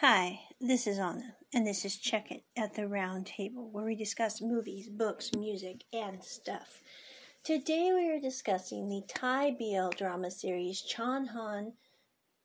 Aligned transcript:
Hi, 0.00 0.40
this 0.60 0.86
is 0.86 0.98
Anna, 0.98 1.36
and 1.54 1.66
this 1.66 1.82
is 1.86 1.96
Check 1.96 2.30
It 2.30 2.44
at 2.54 2.74
the 2.74 2.86
Round 2.86 3.24
Table, 3.24 3.70
where 3.72 3.86
we 3.86 3.94
discuss 3.94 4.42
movies, 4.42 4.90
books, 4.90 5.30
music, 5.34 5.84
and 5.90 6.22
stuff. 6.22 6.82
Today 7.42 7.90
we 7.94 8.10
are 8.10 8.20
discussing 8.20 8.90
the 8.90 9.04
Thai 9.08 9.52
BL 9.52 9.96
drama 9.96 10.30
series 10.30 10.82
Chan 10.82 11.28
Han, 11.28 11.72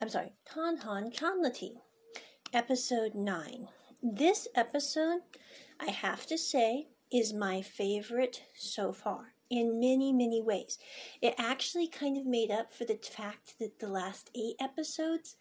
I'm 0.01 0.07
sorry, 0.07 0.31
Tan 0.45 0.77
Han 0.77 1.11
Chanlati, 1.11 1.73
episode 2.53 3.15
9. 3.15 3.67
This 4.01 4.47
episode, 4.55 5.19
I 5.77 5.91
have 5.91 6.25
to 6.27 6.37
say, 6.37 6.87
is 7.11 7.33
my 7.33 7.61
favorite 7.61 8.43
so 8.55 8.93
far 8.93 9.33
in 9.49 9.77
many, 9.77 10.13
many 10.13 10.41
ways. 10.41 10.79
It 11.21 11.35
actually 11.37 11.89
kind 11.89 12.15
of 12.17 12.25
made 12.25 12.49
up 12.49 12.71
for 12.71 12.85
the 12.85 12.97
fact 13.03 13.59
that 13.59 13.79
the 13.79 13.89
last 13.89 14.29
eight 14.33 14.55
episodes 14.61 15.35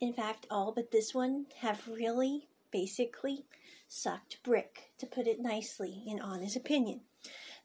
in 0.00 0.12
fact, 0.12 0.46
all 0.50 0.72
but 0.72 0.90
this 0.90 1.14
one 1.14 1.46
have 1.60 1.88
really 1.88 2.48
basically 2.70 3.44
sucked 3.88 4.42
brick, 4.42 4.90
to 4.98 5.06
put 5.06 5.26
it 5.26 5.40
nicely, 5.40 6.02
in 6.06 6.20
Anna's 6.20 6.56
opinion. 6.56 7.00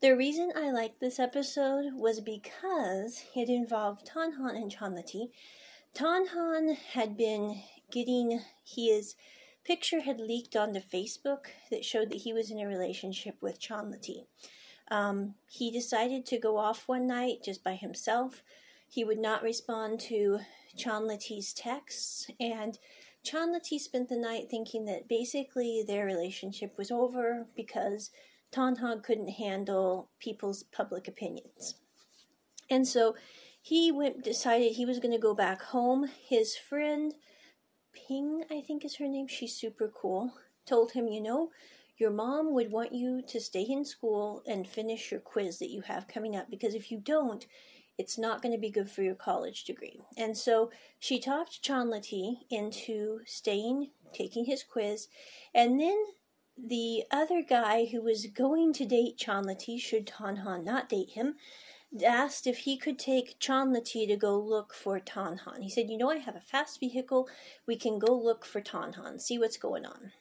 The 0.01 0.15
reason 0.15 0.51
I 0.55 0.71
liked 0.71 0.99
this 0.99 1.19
episode 1.19 1.93
was 1.93 2.19
because 2.19 3.23
it 3.35 3.49
involved 3.49 4.07
Tanhan 4.07 4.55
and 4.55 4.73
Chanlati. 4.73 5.29
Tanhan 5.93 6.75
had 6.75 7.15
been 7.15 7.61
getting 7.91 8.41
his 8.63 9.15
picture 9.63 10.01
had 10.01 10.19
leaked 10.19 10.55
onto 10.55 10.79
Facebook 10.79 11.45
that 11.69 11.85
showed 11.85 12.09
that 12.09 12.21
he 12.21 12.33
was 12.33 12.51
in 12.51 12.59
a 12.59 12.67
relationship 12.67 13.35
with 13.41 13.61
Chanlati. 13.61 14.25
Um, 14.89 15.35
he 15.47 15.71
decided 15.71 16.25
to 16.27 16.39
go 16.39 16.57
off 16.57 16.87
one 16.87 17.07
night 17.07 17.43
just 17.43 17.63
by 17.63 17.75
himself. 17.75 18.43
He 18.93 19.03
would 19.03 19.17
not 19.17 19.41
respond 19.41 19.99
to 20.01 20.41
Chanlati's 20.77 21.51
texts, 21.51 22.29
and 22.39 22.77
Chanlati 23.25 23.79
spent 23.79 24.07
the 24.07 24.19
night 24.19 24.51
thinking 24.51 24.85
that 24.85 25.07
basically 25.07 25.83
their 25.85 26.05
relationship 26.05 26.77
was 26.77 26.91
over 26.91 27.47
because 27.55 28.11
Tanhan 28.51 29.01
couldn't 29.01 29.29
handle 29.29 30.11
people's 30.19 30.61
public 30.61 31.07
opinions. 31.07 31.73
And 32.69 32.87
so 32.87 33.15
he 33.59 33.91
went 33.91 34.23
decided 34.23 34.73
he 34.73 34.85
was 34.85 34.99
going 34.99 35.15
to 35.15 35.17
go 35.17 35.33
back 35.33 35.63
home. 35.63 36.07
His 36.29 36.55
friend 36.55 37.15
Ping, 37.93 38.43
I 38.51 38.61
think 38.61 38.85
is 38.85 38.97
her 38.97 39.07
name, 39.07 39.25
she's 39.25 39.55
super 39.55 39.87
cool, 39.87 40.35
told 40.67 40.91
him, 40.91 41.07
you 41.07 41.19
know, 41.19 41.49
your 41.97 42.11
mom 42.11 42.53
would 42.53 42.71
want 42.71 42.93
you 42.93 43.23
to 43.23 43.39
stay 43.41 43.63
in 43.63 43.85
school 43.85 44.43
and 44.45 44.67
finish 44.67 45.09
your 45.09 45.19
quiz 45.19 45.57
that 45.57 45.71
you 45.71 45.81
have 45.81 46.07
coming 46.07 46.35
up 46.35 46.51
because 46.51 46.75
if 46.75 46.91
you 46.91 46.99
don't, 46.99 47.47
it's 47.97 48.17
not 48.17 48.41
going 48.41 48.53
to 48.53 48.61
be 48.61 48.69
good 48.69 48.89
for 48.89 49.03
your 49.03 49.15
college 49.15 49.63
degree. 49.65 50.01
And 50.17 50.37
so 50.37 50.71
she 50.99 51.19
talked 51.19 51.63
Chanlati 51.63 52.39
into 52.49 53.19
staying, 53.25 53.91
taking 54.13 54.45
his 54.45 54.63
quiz, 54.63 55.07
and 55.53 55.79
then 55.79 56.05
the 56.57 57.03
other 57.11 57.41
guy 57.41 57.85
who 57.85 58.01
was 58.01 58.27
going 58.27 58.73
to 58.73 58.85
date 58.85 59.17
Chanlati, 59.17 59.79
should 59.79 60.05
Tanhan 60.05 60.63
not 60.63 60.89
date 60.89 61.11
him, 61.11 61.35
asked 62.05 62.47
if 62.47 62.59
he 62.59 62.77
could 62.77 62.97
take 62.97 63.39
Chanlati 63.39 64.07
to 64.07 64.15
go 64.15 64.37
look 64.39 64.73
for 64.73 64.99
Tanhan. 64.99 65.61
He 65.61 65.69
said, 65.69 65.89
You 65.89 65.97
know, 65.97 66.11
I 66.11 66.17
have 66.17 66.35
a 66.35 66.41
fast 66.41 66.79
vehicle. 66.79 67.27
We 67.67 67.75
can 67.75 67.99
go 67.99 68.13
look 68.13 68.45
for 68.45 68.61
Tanhan, 68.61 69.19
see 69.19 69.37
what's 69.37 69.57
going 69.57 69.85
on. 69.85 70.11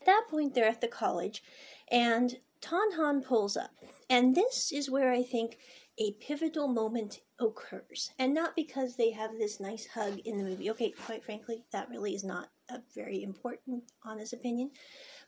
At 0.00 0.06
that 0.06 0.26
point, 0.30 0.54
they're 0.54 0.68
at 0.68 0.80
the 0.80 0.88
college, 0.88 1.42
and 1.90 2.38
Tanhan 2.60 3.24
pulls 3.24 3.56
up. 3.56 3.70
And 4.10 4.34
this 4.34 4.72
is 4.72 4.90
where 4.90 5.12
I 5.12 5.22
think 5.22 5.58
a 5.98 6.12
pivotal 6.12 6.68
moment 6.68 7.20
occurs. 7.40 8.10
And 8.18 8.32
not 8.32 8.54
because 8.54 8.96
they 8.96 9.10
have 9.10 9.32
this 9.32 9.60
nice 9.60 9.86
hug 9.86 10.18
in 10.20 10.38
the 10.38 10.44
movie. 10.44 10.70
Okay, 10.70 10.90
quite 10.90 11.24
frankly, 11.24 11.64
that 11.72 11.88
really 11.90 12.14
is 12.14 12.24
not 12.24 12.48
a 12.70 12.80
very 12.94 13.22
important, 13.22 13.84
honest 14.04 14.32
opinion. 14.32 14.70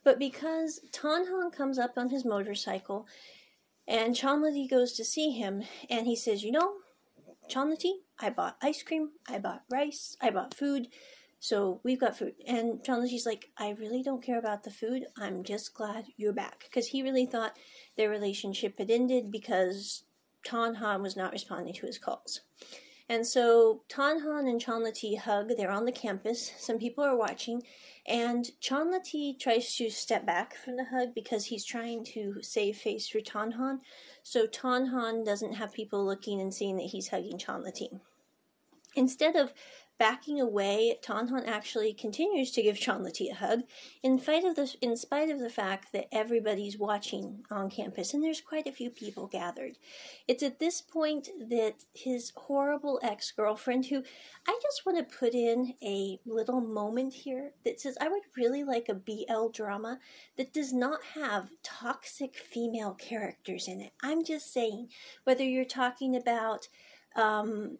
But 0.03 0.19
because 0.19 0.79
Tanhan 0.91 1.51
comes 1.51 1.77
up 1.77 1.97
on 1.97 2.09
his 2.09 2.25
motorcycle 2.25 3.07
and 3.87 4.15
Chanlati 4.15 4.69
goes 4.69 4.93
to 4.93 5.05
see 5.05 5.31
him 5.31 5.63
and 5.89 6.07
he 6.07 6.15
says, 6.15 6.43
You 6.43 6.51
know, 6.51 6.73
Chanlati, 7.49 7.93
I 8.19 8.29
bought 8.29 8.57
ice 8.61 8.81
cream, 8.83 9.11
I 9.27 9.39
bought 9.39 9.63
rice, 9.69 10.15
I 10.21 10.29
bought 10.29 10.53
food. 10.53 10.87
So 11.39 11.81
we've 11.83 11.99
got 11.99 12.15
food. 12.15 12.35
And 12.47 12.83
Chanlati's 12.83 13.25
like, 13.25 13.49
I 13.57 13.71
really 13.71 14.03
don't 14.03 14.23
care 14.23 14.37
about 14.37 14.63
the 14.63 14.69
food. 14.69 15.05
I'm 15.17 15.43
just 15.43 15.73
glad 15.73 16.05
you're 16.15 16.33
back. 16.33 16.65
Because 16.65 16.87
he 16.87 17.01
really 17.01 17.25
thought 17.25 17.57
their 17.97 18.11
relationship 18.11 18.77
had 18.77 18.91
ended 18.91 19.31
because 19.31 20.03
Tanhan 20.45 21.01
was 21.01 21.15
not 21.15 21.31
responding 21.31 21.73
to 21.73 21.85
his 21.85 21.97
calls. 21.97 22.41
And 23.09 23.27
so 23.27 23.83
Tanhan 23.89 24.49
and 24.49 24.63
Chanlati 24.63 25.17
hug. 25.17 25.51
They're 25.57 25.69
on 25.69 25.83
the 25.83 25.91
campus. 25.91 26.53
Some 26.57 26.79
people 26.79 27.03
are 27.03 27.17
watching. 27.17 27.61
And 28.07 28.49
Chanlati 28.61 29.37
tries 29.37 29.75
to 29.75 29.89
step 29.89 30.25
back 30.25 30.55
from 30.55 30.77
the 30.77 30.85
hug 30.85 31.13
because 31.13 31.45
he's 31.45 31.65
trying 31.65 32.05
to 32.05 32.41
save 32.41 32.77
face 32.77 33.09
for 33.09 33.19
Tanhan. 33.19 33.79
So 34.23 34.47
Tanhan 34.47 35.25
doesn't 35.25 35.55
have 35.55 35.73
people 35.73 36.05
looking 36.05 36.39
and 36.39 36.53
seeing 36.53 36.77
that 36.77 36.83
he's 36.85 37.09
hugging 37.09 37.37
Chanlati. 37.37 37.99
Instead 38.95 39.35
of 39.35 39.53
backing 40.01 40.41
away, 40.41 40.97
Tanhan 41.03 41.47
actually 41.47 41.93
continues 41.93 42.49
to 42.49 42.63
give 42.63 42.75
Chanlati 42.75 43.29
a 43.29 43.35
hug, 43.35 43.61
in 44.01 44.17
spite 44.17 44.43
of 44.43 44.55
the 44.55 44.75
in 44.81 44.97
spite 44.97 45.29
of 45.29 45.37
the 45.39 45.47
fact 45.47 45.93
that 45.93 46.07
everybody's 46.11 46.75
watching 46.75 47.45
on 47.51 47.69
campus, 47.69 48.11
and 48.11 48.23
there's 48.23 48.41
quite 48.41 48.65
a 48.65 48.71
few 48.71 48.89
people 48.89 49.27
gathered. 49.27 49.77
It's 50.27 50.41
at 50.41 50.57
this 50.57 50.81
point 50.81 51.29
that 51.51 51.85
his 51.93 52.33
horrible 52.35 52.99
ex-girlfriend, 53.03 53.85
who 53.85 54.01
I 54.47 54.59
just 54.63 54.87
want 54.87 54.97
to 54.97 55.17
put 55.19 55.35
in 55.35 55.75
a 55.83 56.19
little 56.25 56.61
moment 56.61 57.13
here 57.13 57.51
that 57.63 57.79
says 57.79 57.95
I 58.01 58.07
would 58.07 58.23
really 58.35 58.63
like 58.63 58.89
a 58.89 58.95
BL 58.95 59.49
drama 59.53 59.99
that 60.35 60.51
does 60.51 60.73
not 60.73 61.03
have 61.13 61.51
toxic 61.61 62.37
female 62.37 62.95
characters 62.95 63.67
in 63.67 63.79
it. 63.79 63.91
I'm 64.01 64.25
just 64.25 64.51
saying, 64.51 64.87
whether 65.25 65.43
you're 65.43 65.63
talking 65.63 66.15
about 66.15 66.67
um, 67.15 67.77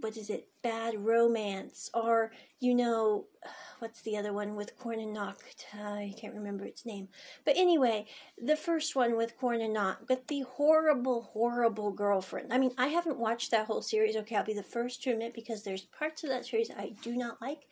what 0.00 0.16
is 0.16 0.30
it, 0.30 0.48
Bad 0.62 1.04
Romance, 1.04 1.90
or, 1.94 2.32
you 2.58 2.74
know, 2.74 3.26
what's 3.78 4.02
the 4.02 4.16
other 4.16 4.32
one 4.32 4.56
with 4.56 4.78
Corn 4.78 5.00
and 5.00 5.12
Knock? 5.12 5.42
I 5.74 6.14
can't 6.18 6.34
remember 6.34 6.64
its 6.64 6.84
name. 6.84 7.08
But 7.44 7.56
anyway, 7.56 8.06
the 8.42 8.56
first 8.56 8.96
one 8.96 9.16
with 9.16 9.36
Corn 9.38 9.60
and 9.60 9.74
Knock, 9.74 10.00
with 10.08 10.26
the 10.26 10.40
horrible, 10.40 11.22
horrible 11.32 11.92
girlfriend. 11.92 12.52
I 12.52 12.58
mean, 12.58 12.72
I 12.78 12.88
haven't 12.88 13.18
watched 13.18 13.50
that 13.50 13.66
whole 13.66 13.82
series. 13.82 14.16
Okay, 14.16 14.36
I'll 14.36 14.44
be 14.44 14.54
the 14.54 14.62
first 14.62 15.02
to 15.02 15.10
admit 15.12 15.34
because 15.34 15.62
there's 15.62 15.82
parts 15.82 16.24
of 16.24 16.30
that 16.30 16.46
series 16.46 16.70
I 16.70 16.94
do 17.02 17.16
not 17.16 17.40
like. 17.40 17.68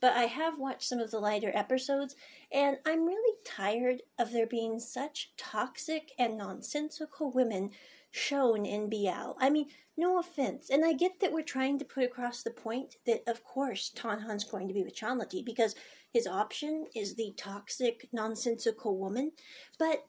But 0.00 0.14
I 0.14 0.22
have 0.22 0.58
watched 0.58 0.84
some 0.84 0.98
of 0.98 1.10
the 1.10 1.20
lighter 1.20 1.52
episodes, 1.54 2.16
and 2.50 2.78
I'm 2.86 3.04
really 3.04 3.36
tired 3.44 4.02
of 4.18 4.32
there 4.32 4.46
being 4.46 4.80
such 4.80 5.30
toxic 5.36 6.12
and 6.18 6.38
nonsensical 6.38 7.30
women 7.30 7.70
shown 8.10 8.66
in 8.66 8.90
BL. 8.90 9.32
I 9.38 9.50
mean, 9.50 9.66
no 9.96 10.18
offense. 10.18 10.70
And 10.70 10.84
I 10.84 10.92
get 10.92 11.20
that 11.20 11.32
we're 11.32 11.42
trying 11.42 11.78
to 11.78 11.84
put 11.84 12.04
across 12.04 12.42
the 12.42 12.50
point 12.50 12.96
that, 13.06 13.22
of 13.26 13.44
course, 13.44 13.90
Tanhan's 13.94 14.44
going 14.44 14.68
to 14.68 14.74
be 14.74 14.82
with 14.82 14.96
Chanlati 14.96 15.44
because 15.44 15.74
his 16.12 16.26
option 16.26 16.86
is 16.94 17.14
the 17.14 17.32
toxic, 17.36 18.08
nonsensical 18.12 18.96
woman. 18.98 19.32
But 19.78 20.04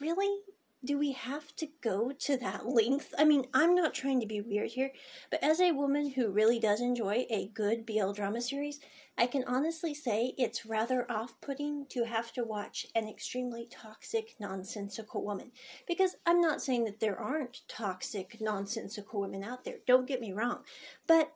really, 0.00 0.40
do 0.84 0.98
we 0.98 1.12
have 1.12 1.54
to 1.56 1.68
go 1.82 2.12
to 2.12 2.36
that 2.36 2.66
length? 2.66 3.14
I 3.18 3.24
mean, 3.24 3.46
I'm 3.54 3.74
not 3.74 3.94
trying 3.94 4.20
to 4.20 4.26
be 4.26 4.40
weird 4.40 4.70
here, 4.70 4.92
but 5.30 5.42
as 5.42 5.60
a 5.60 5.72
woman 5.72 6.10
who 6.10 6.30
really 6.30 6.58
does 6.58 6.80
enjoy 6.80 7.26
a 7.30 7.50
good 7.54 7.86
BL 7.86 8.12
drama 8.12 8.40
series, 8.40 8.80
I 9.16 9.26
can 9.26 9.44
honestly 9.46 9.94
say 9.94 10.34
it's 10.36 10.66
rather 10.66 11.10
off 11.10 11.40
putting 11.40 11.86
to 11.90 12.04
have 12.04 12.32
to 12.32 12.44
watch 12.44 12.86
an 12.94 13.08
extremely 13.08 13.66
toxic, 13.70 14.34
nonsensical 14.38 15.24
woman. 15.24 15.52
Because 15.86 16.16
I'm 16.26 16.40
not 16.40 16.60
saying 16.60 16.84
that 16.84 17.00
there 17.00 17.18
aren't 17.18 17.62
toxic, 17.68 18.40
nonsensical 18.40 19.20
women 19.20 19.42
out 19.42 19.64
there, 19.64 19.76
don't 19.86 20.08
get 20.08 20.20
me 20.20 20.32
wrong, 20.32 20.60
but 21.06 21.32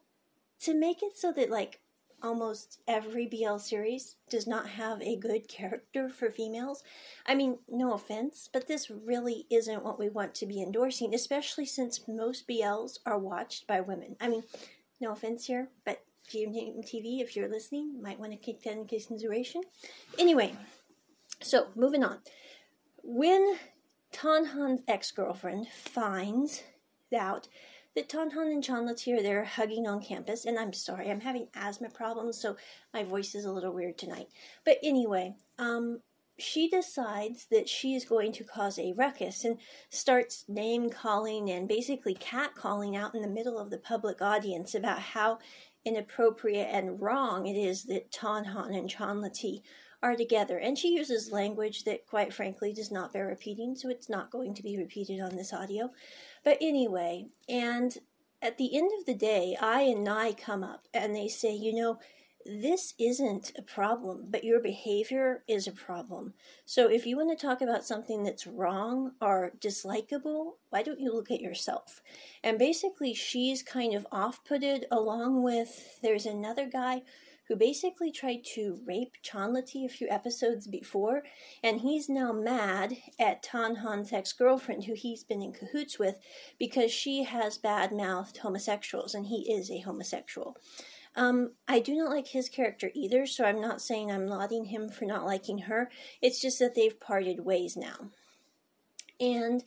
to 0.60 0.74
make 0.74 1.02
it 1.02 1.16
so 1.16 1.32
that, 1.32 1.50
like, 1.50 1.80
almost 2.22 2.80
every 2.88 3.26
BL 3.26 3.58
series 3.58 4.16
does 4.28 4.46
not 4.46 4.68
have 4.68 5.00
a 5.02 5.16
good 5.16 5.48
character 5.48 6.08
for 6.08 6.30
females. 6.30 6.82
I 7.26 7.34
mean, 7.34 7.58
no 7.68 7.92
offense, 7.92 8.48
but 8.52 8.66
this 8.66 8.90
really 8.90 9.46
isn't 9.50 9.84
what 9.84 9.98
we 9.98 10.08
want 10.08 10.34
to 10.36 10.46
be 10.46 10.62
endorsing, 10.62 11.14
especially 11.14 11.66
since 11.66 12.08
most 12.08 12.48
BLs 12.48 12.98
are 13.06 13.18
watched 13.18 13.66
by 13.66 13.80
women. 13.80 14.16
I 14.20 14.28
mean, 14.28 14.42
no 15.00 15.12
offense 15.12 15.46
here, 15.46 15.68
but 15.84 16.04
TV, 16.28 17.20
if 17.20 17.34
you're 17.36 17.48
listening, 17.48 18.02
might 18.02 18.20
want 18.20 18.32
to 18.32 18.38
take 18.38 18.62
that 18.62 18.74
into 18.74 18.86
consideration. 18.86 19.62
Anyway, 20.18 20.54
so 21.40 21.68
moving 21.74 22.04
on. 22.04 22.18
When 23.02 23.56
Tanhan's 24.12 24.82
ex 24.86 25.10
girlfriend 25.10 25.68
finds 25.68 26.62
out 27.16 27.48
that 27.98 28.08
Tanhan 28.08 28.52
and 28.52 28.62
Chanlets 28.62 29.00
here, 29.00 29.20
they're 29.20 29.44
hugging 29.44 29.88
on 29.88 30.00
campus. 30.00 30.44
And 30.44 30.56
I'm 30.56 30.72
sorry, 30.72 31.10
I'm 31.10 31.20
having 31.20 31.48
asthma 31.54 31.90
problems, 31.90 32.40
so 32.40 32.56
my 32.94 33.02
voice 33.02 33.34
is 33.34 33.44
a 33.44 33.50
little 33.50 33.72
weird 33.72 33.98
tonight. 33.98 34.28
But 34.64 34.78
anyway, 34.84 35.34
um, 35.58 36.00
she 36.38 36.68
decides 36.68 37.46
that 37.46 37.68
she 37.68 37.96
is 37.96 38.04
going 38.04 38.30
to 38.34 38.44
cause 38.44 38.78
a 38.78 38.92
ruckus 38.92 39.44
and 39.44 39.58
starts 39.90 40.44
name 40.46 40.90
calling 40.90 41.50
and 41.50 41.66
basically 41.66 42.14
cat 42.14 42.54
calling 42.54 42.94
out 42.94 43.16
in 43.16 43.22
the 43.22 43.28
middle 43.28 43.58
of 43.58 43.70
the 43.70 43.78
public 43.78 44.22
audience 44.22 44.76
about 44.76 45.00
how 45.00 45.40
inappropriate 45.88 46.68
and 46.70 47.00
wrong 47.00 47.46
it 47.46 47.56
is 47.56 47.84
that 47.84 48.12
Tanhan 48.12 48.76
and 48.76 48.88
Chanlati 48.88 49.62
are 50.02 50.14
together. 50.14 50.58
And 50.58 50.78
she 50.78 50.94
uses 50.94 51.32
language 51.32 51.84
that, 51.84 52.06
quite 52.06 52.32
frankly, 52.32 52.72
does 52.72 52.92
not 52.92 53.12
bear 53.12 53.26
repeating, 53.26 53.74
so 53.74 53.88
it's 53.88 54.08
not 54.08 54.30
going 54.30 54.54
to 54.54 54.62
be 54.62 54.78
repeated 54.78 55.20
on 55.20 55.34
this 55.34 55.52
audio. 55.52 55.90
But 56.44 56.58
anyway, 56.60 57.26
and 57.48 57.96
at 58.40 58.58
the 58.58 58.76
end 58.76 58.90
of 58.98 59.06
the 59.06 59.14
day, 59.14 59.56
I 59.60 59.82
and 59.82 60.04
Nai 60.04 60.32
come 60.32 60.62
up 60.62 60.86
and 60.94 61.14
they 61.14 61.28
say, 61.28 61.52
you 61.52 61.74
know, 61.74 61.98
this 62.48 62.94
isn't 62.98 63.52
a 63.58 63.62
problem, 63.62 64.24
but 64.30 64.42
your 64.42 64.58
behavior 64.58 65.44
is 65.46 65.66
a 65.66 65.72
problem. 65.72 66.32
So 66.64 66.88
if 66.88 67.04
you 67.04 67.18
want 67.18 67.38
to 67.38 67.46
talk 67.46 67.60
about 67.60 67.84
something 67.84 68.22
that's 68.22 68.46
wrong 68.46 69.12
or 69.20 69.52
dislikable, 69.60 70.52
why 70.70 70.82
don't 70.82 70.98
you 70.98 71.12
look 71.12 71.30
at 71.30 71.42
yourself? 71.42 72.00
And 72.42 72.58
basically, 72.58 73.12
she's 73.12 73.62
kind 73.62 73.94
of 73.94 74.06
off 74.10 74.42
putted, 74.44 74.86
along 74.90 75.42
with 75.42 76.00
there's 76.02 76.24
another 76.24 76.66
guy 76.66 77.02
who 77.48 77.56
basically 77.56 78.12
tried 78.12 78.44
to 78.44 78.78
rape 78.86 79.14
Chanlati 79.22 79.84
a 79.84 79.88
few 79.88 80.08
episodes 80.08 80.66
before, 80.66 81.24
and 81.62 81.80
he's 81.80 82.08
now 82.08 82.32
mad 82.32 82.96
at 83.18 83.42
Tanhan's 83.42 84.12
ex 84.12 84.32
girlfriend, 84.32 84.84
who 84.84 84.94
he's 84.94 85.24
been 85.24 85.42
in 85.42 85.52
cahoots 85.52 85.98
with, 85.98 86.18
because 86.58 86.90
she 86.90 87.24
has 87.24 87.58
bad 87.58 87.92
mouthed 87.92 88.38
homosexuals, 88.38 89.14
and 89.14 89.26
he 89.26 89.52
is 89.52 89.70
a 89.70 89.80
homosexual. 89.80 90.56
Um, 91.18 91.50
I 91.66 91.80
do 91.80 91.96
not 91.96 92.10
like 92.10 92.28
his 92.28 92.48
character 92.48 92.92
either, 92.94 93.26
so 93.26 93.44
I'm 93.44 93.60
not 93.60 93.82
saying 93.82 94.10
I'm 94.10 94.28
lauding 94.28 94.66
him 94.66 94.88
for 94.88 95.04
not 95.04 95.26
liking 95.26 95.58
her. 95.58 95.90
It's 96.22 96.40
just 96.40 96.60
that 96.60 96.76
they've 96.76 96.98
parted 96.98 97.44
ways 97.44 97.76
now. 97.76 98.12
And 99.18 99.64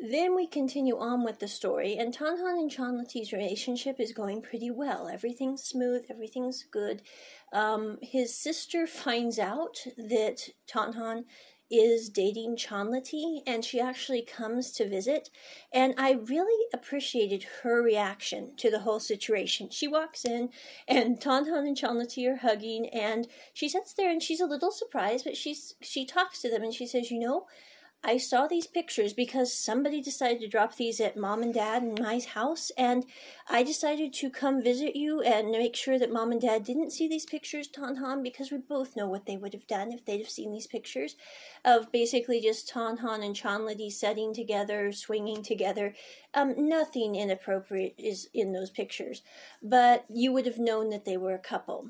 then 0.00 0.34
we 0.34 0.46
continue 0.46 0.98
on 0.98 1.22
with 1.22 1.38
the 1.38 1.48
story, 1.48 1.96
and 1.98 2.16
Tanhan 2.16 2.58
and 2.58 2.70
Chanlati's 2.70 3.30
relationship 3.30 4.00
is 4.00 4.14
going 4.14 4.40
pretty 4.40 4.70
well. 4.70 5.06
Everything's 5.06 5.64
smooth, 5.64 6.06
everything's 6.08 6.64
good. 6.64 7.02
Um, 7.52 7.98
his 8.00 8.34
sister 8.34 8.86
finds 9.04 9.38
out 9.38 9.76
that 9.98 10.48
Tanhan 10.66 11.24
is 11.70 12.08
dating 12.08 12.56
Chanlati, 12.56 13.42
and 13.46 13.64
she 13.64 13.80
actually 13.80 14.22
comes 14.22 14.70
to 14.72 14.88
visit. 14.88 15.30
And 15.72 15.94
I 15.98 16.12
really 16.12 16.66
appreciated 16.72 17.44
her 17.62 17.82
reaction 17.82 18.54
to 18.56 18.70
the 18.70 18.80
whole 18.80 19.00
situation. 19.00 19.70
She 19.70 19.88
walks 19.88 20.24
in, 20.24 20.50
and 20.88 21.20
Tanhan 21.20 21.66
and 21.66 21.76
Chanlati 21.76 22.28
are 22.28 22.36
hugging, 22.36 22.88
and 22.90 23.28
she 23.52 23.68
sits 23.68 23.92
there 23.92 24.10
and 24.10 24.22
she's 24.22 24.40
a 24.40 24.46
little 24.46 24.70
surprised, 24.70 25.24
but 25.24 25.36
she's 25.36 25.74
she 25.80 26.04
talks 26.04 26.40
to 26.42 26.50
them 26.50 26.62
and 26.62 26.74
she 26.74 26.86
says, 26.86 27.10
"You 27.10 27.18
know." 27.20 27.46
I 28.08 28.18
saw 28.18 28.46
these 28.46 28.68
pictures 28.68 29.12
because 29.12 29.52
somebody 29.52 30.00
decided 30.00 30.40
to 30.42 30.46
drop 30.46 30.76
these 30.76 31.00
at 31.00 31.16
mom 31.16 31.42
and 31.42 31.52
dad 31.52 31.82
and 31.82 31.98
my 31.98 32.20
house, 32.20 32.70
and 32.78 33.04
I 33.48 33.64
decided 33.64 34.12
to 34.12 34.30
come 34.30 34.62
visit 34.62 34.94
you 34.94 35.22
and 35.22 35.50
make 35.50 35.74
sure 35.74 35.98
that 35.98 36.12
mom 36.12 36.30
and 36.30 36.40
dad 36.40 36.62
didn't 36.62 36.92
see 36.92 37.08
these 37.08 37.26
pictures, 37.26 37.66
Tanhan, 37.66 38.22
because 38.22 38.52
we 38.52 38.58
both 38.58 38.94
know 38.94 39.08
what 39.08 39.26
they 39.26 39.36
would 39.36 39.52
have 39.54 39.66
done 39.66 39.90
if 39.90 40.04
they'd 40.04 40.20
have 40.20 40.30
seen 40.30 40.52
these 40.52 40.68
pictures 40.68 41.16
of 41.64 41.90
basically 41.90 42.40
just 42.40 42.72
Tanhan 42.72 43.24
and 43.24 43.34
Chanlati 43.34 43.90
setting 43.90 44.32
together, 44.32 44.92
swinging 44.92 45.42
together. 45.42 45.92
Um, 46.32 46.54
nothing 46.56 47.16
inappropriate 47.16 47.96
is 47.98 48.28
in 48.32 48.52
those 48.52 48.70
pictures, 48.70 49.22
but 49.60 50.04
you 50.08 50.32
would 50.32 50.46
have 50.46 50.58
known 50.60 50.90
that 50.90 51.06
they 51.06 51.16
were 51.16 51.34
a 51.34 51.40
couple 51.40 51.88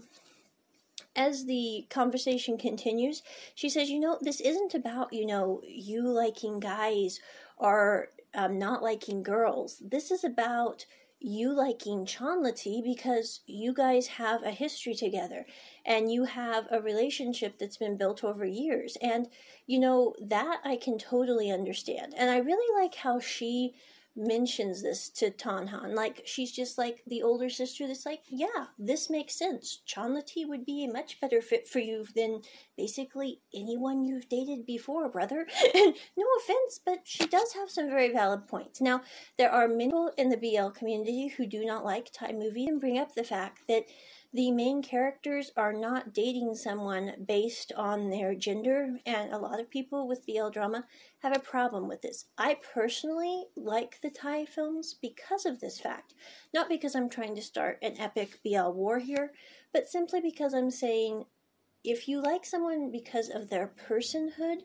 as 1.16 1.46
the 1.46 1.86
conversation 1.90 2.58
continues, 2.58 3.22
she 3.54 3.68
says, 3.68 3.90
You 3.90 4.00
know, 4.00 4.18
this 4.20 4.40
isn't 4.40 4.74
about, 4.74 5.12
you 5.12 5.26
know, 5.26 5.60
you 5.66 6.08
liking 6.08 6.60
guys 6.60 7.20
or 7.56 8.08
um, 8.34 8.58
not 8.58 8.82
liking 8.82 9.22
girls. 9.22 9.82
This 9.84 10.10
is 10.10 10.22
about 10.24 10.84
you 11.18 11.52
liking 11.56 12.04
Chanlati 12.04 12.84
because 12.84 13.40
you 13.46 13.72
guys 13.72 14.06
have 14.06 14.42
a 14.42 14.50
history 14.50 14.94
together 14.94 15.46
and 15.84 16.12
you 16.12 16.24
have 16.24 16.66
a 16.70 16.80
relationship 16.80 17.58
that's 17.58 17.78
been 17.78 17.96
built 17.96 18.22
over 18.22 18.44
years. 18.44 18.98
And, 19.00 19.26
you 19.66 19.78
know, 19.78 20.14
that 20.20 20.60
I 20.64 20.76
can 20.76 20.98
totally 20.98 21.50
understand. 21.50 22.14
And 22.16 22.30
I 22.30 22.38
really 22.38 22.82
like 22.82 22.94
how 22.96 23.18
she 23.18 23.74
mentions 24.16 24.82
this 24.82 25.08
to 25.10 25.30
Tanhan. 25.30 25.94
Like, 25.94 26.22
she's 26.24 26.52
just 26.52 26.78
like 26.78 27.02
the 27.06 27.22
older 27.22 27.50
sister 27.50 27.86
that's 27.86 28.06
like, 28.06 28.22
yeah, 28.28 28.66
this 28.78 29.10
makes 29.10 29.38
sense. 29.38 29.82
Chanlati 29.86 30.46
would 30.46 30.64
be 30.64 30.84
a 30.84 30.92
much 30.92 31.20
better 31.20 31.42
fit 31.42 31.68
for 31.68 31.78
you 31.78 32.06
than 32.14 32.42
basically 32.76 33.40
anyone 33.54 34.04
you've 34.04 34.28
dated 34.28 34.66
before, 34.66 35.08
brother. 35.08 35.46
and 35.74 35.94
no 36.16 36.26
offense, 36.40 36.80
but 36.84 37.00
she 37.04 37.26
does 37.26 37.52
have 37.52 37.70
some 37.70 37.88
very 37.88 38.12
valid 38.12 38.46
points. 38.48 38.80
Now, 38.80 39.02
there 39.38 39.50
are 39.50 39.68
many 39.68 39.86
people 39.86 40.10
in 40.16 40.30
the 40.30 40.36
BL 40.36 40.70
community 40.70 41.28
who 41.28 41.46
do 41.46 41.64
not 41.64 41.84
like 41.84 42.10
Thai 42.12 42.32
movies 42.32 42.68
and 42.68 42.80
bring 42.80 42.98
up 42.98 43.14
the 43.14 43.24
fact 43.24 43.62
that 43.68 43.84
the 44.32 44.50
main 44.50 44.82
characters 44.82 45.50
are 45.56 45.72
not 45.72 46.12
dating 46.12 46.54
someone 46.54 47.12
based 47.26 47.72
on 47.76 48.10
their 48.10 48.34
gender, 48.34 48.98
and 49.06 49.32
a 49.32 49.38
lot 49.38 49.60
of 49.60 49.70
people 49.70 50.06
with 50.06 50.26
BL 50.26 50.50
drama 50.50 50.84
have 51.20 51.36
a 51.36 51.40
problem 51.40 51.88
with 51.88 52.02
this. 52.02 52.26
I 52.36 52.58
personally 52.74 53.44
like 53.56 54.00
the 54.02 54.10
Thai 54.10 54.44
films 54.44 54.94
because 55.00 55.46
of 55.46 55.60
this 55.60 55.80
fact. 55.80 56.14
Not 56.52 56.68
because 56.68 56.94
I'm 56.94 57.08
trying 57.08 57.34
to 57.36 57.42
start 57.42 57.78
an 57.82 57.94
epic 57.98 58.40
BL 58.44 58.70
war 58.70 58.98
here, 58.98 59.32
but 59.72 59.88
simply 59.88 60.20
because 60.20 60.54
I'm 60.54 60.70
saying 60.70 61.24
if 61.84 62.08
you 62.08 62.20
like 62.20 62.44
someone 62.44 62.90
because 62.90 63.30
of 63.30 63.48
their 63.48 63.72
personhood, 63.88 64.62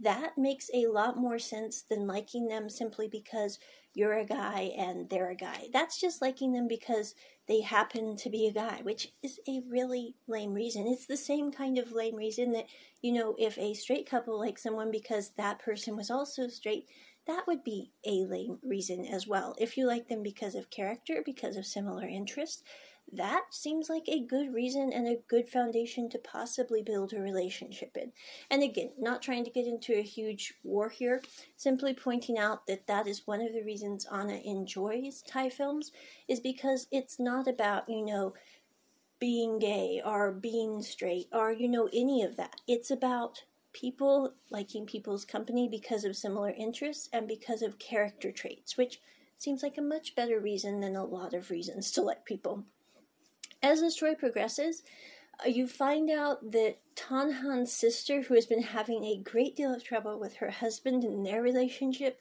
that 0.00 0.36
makes 0.36 0.70
a 0.74 0.86
lot 0.86 1.16
more 1.16 1.38
sense 1.38 1.82
than 1.88 2.06
liking 2.06 2.48
them 2.48 2.68
simply 2.68 3.08
because 3.08 3.58
you're 3.94 4.18
a 4.18 4.24
guy 4.24 4.72
and 4.76 5.08
they're 5.08 5.30
a 5.30 5.36
guy. 5.36 5.68
That's 5.72 6.00
just 6.00 6.20
liking 6.20 6.52
them 6.52 6.66
because 6.66 7.14
they 7.46 7.60
happen 7.60 8.16
to 8.16 8.30
be 8.30 8.46
a 8.46 8.52
guy, 8.52 8.80
which 8.82 9.12
is 9.22 9.38
a 9.48 9.62
really 9.68 10.16
lame 10.26 10.52
reason. 10.52 10.86
It's 10.88 11.06
the 11.06 11.16
same 11.16 11.52
kind 11.52 11.78
of 11.78 11.92
lame 11.92 12.16
reason 12.16 12.52
that, 12.52 12.66
you 13.02 13.12
know, 13.12 13.36
if 13.38 13.56
a 13.58 13.74
straight 13.74 14.08
couple 14.08 14.38
likes 14.38 14.62
someone 14.62 14.90
because 14.90 15.30
that 15.36 15.60
person 15.60 15.96
was 15.96 16.10
also 16.10 16.48
straight, 16.48 16.86
that 17.26 17.46
would 17.46 17.62
be 17.62 17.92
a 18.04 18.24
lame 18.24 18.58
reason 18.62 19.04
as 19.06 19.26
well. 19.26 19.54
If 19.58 19.76
you 19.76 19.86
like 19.86 20.08
them 20.08 20.22
because 20.22 20.54
of 20.54 20.70
character, 20.70 21.22
because 21.24 21.56
of 21.56 21.66
similar 21.66 22.06
interests, 22.06 22.62
that 23.12 23.44
seems 23.50 23.88
like 23.88 24.08
a 24.08 24.24
good 24.24 24.52
reason 24.52 24.92
and 24.92 25.06
a 25.06 25.20
good 25.28 25.48
foundation 25.48 26.08
to 26.10 26.18
possibly 26.18 26.82
build 26.82 27.12
a 27.12 27.20
relationship 27.20 27.96
in. 27.96 28.12
And 28.50 28.62
again, 28.62 28.90
not 28.98 29.22
trying 29.22 29.44
to 29.44 29.50
get 29.50 29.66
into 29.66 29.96
a 29.96 30.02
huge 30.02 30.54
war 30.64 30.88
here, 30.88 31.22
simply 31.56 31.94
pointing 31.94 32.38
out 32.38 32.66
that 32.66 32.86
that 32.86 33.06
is 33.06 33.26
one 33.26 33.40
of 33.40 33.52
the 33.52 33.62
reasons 33.62 34.06
Anna 34.12 34.40
enjoys 34.44 35.22
Thai 35.22 35.50
films, 35.50 35.92
is 36.28 36.40
because 36.40 36.86
it's 36.90 37.20
not 37.20 37.46
about, 37.46 37.88
you 37.88 38.04
know, 38.04 38.34
being 39.20 39.58
gay 39.58 40.02
or 40.04 40.32
being 40.32 40.82
straight 40.82 41.28
or, 41.32 41.52
you 41.52 41.68
know, 41.68 41.88
any 41.92 42.22
of 42.22 42.36
that. 42.36 42.56
It's 42.66 42.90
about 42.90 43.44
people 43.72 44.34
liking 44.50 44.86
people's 44.86 45.24
company 45.24 45.68
because 45.68 46.04
of 46.04 46.16
similar 46.16 46.50
interests 46.50 47.08
and 47.12 47.28
because 47.28 47.62
of 47.62 47.78
character 47.78 48.32
traits, 48.32 48.76
which 48.76 49.00
seems 49.38 49.62
like 49.62 49.78
a 49.78 49.82
much 49.82 50.14
better 50.14 50.40
reason 50.40 50.80
than 50.80 50.96
a 50.96 51.04
lot 51.04 51.34
of 51.34 51.50
reasons 51.50 51.90
to 51.92 52.02
like 52.02 52.24
people. 52.24 52.64
As 53.64 53.80
the 53.80 53.90
story 53.90 54.14
progresses, 54.14 54.82
uh, 55.42 55.48
you 55.48 55.66
find 55.66 56.10
out 56.10 56.50
that 56.52 56.76
Tanhan's 56.96 57.72
sister, 57.72 58.20
who 58.20 58.34
has 58.34 58.44
been 58.44 58.60
having 58.60 59.04
a 59.04 59.16
great 59.16 59.56
deal 59.56 59.72
of 59.72 59.82
trouble 59.82 60.18
with 60.20 60.34
her 60.34 60.50
husband 60.50 61.02
and 61.02 61.24
their 61.24 61.40
relationship, 61.40 62.20